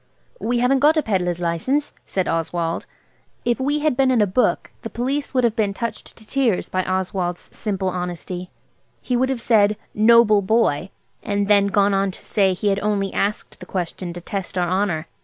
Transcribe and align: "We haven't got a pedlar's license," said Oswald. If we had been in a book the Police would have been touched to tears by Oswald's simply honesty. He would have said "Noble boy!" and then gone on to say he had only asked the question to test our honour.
"We 0.39 0.57
haven't 0.57 0.79
got 0.79 0.97
a 0.97 1.03
pedlar's 1.03 1.39
license," 1.39 1.93
said 2.07 2.27
Oswald. 2.27 2.87
If 3.45 3.59
we 3.59 3.81
had 3.81 3.95
been 3.95 4.09
in 4.09 4.19
a 4.19 4.25
book 4.25 4.71
the 4.81 4.89
Police 4.89 5.31
would 5.35 5.43
have 5.43 5.55
been 5.55 5.75
touched 5.75 6.17
to 6.17 6.25
tears 6.25 6.69
by 6.69 6.83
Oswald's 6.83 7.55
simply 7.55 7.89
honesty. 7.89 8.49
He 8.99 9.15
would 9.15 9.29
have 9.29 9.39
said 9.41 9.77
"Noble 9.93 10.41
boy!" 10.41 10.89
and 11.21 11.47
then 11.47 11.67
gone 11.67 11.93
on 11.93 12.09
to 12.09 12.23
say 12.25 12.55
he 12.55 12.69
had 12.69 12.79
only 12.79 13.13
asked 13.13 13.59
the 13.59 13.67
question 13.67 14.11
to 14.13 14.21
test 14.21 14.57
our 14.57 14.67
honour. 14.67 15.05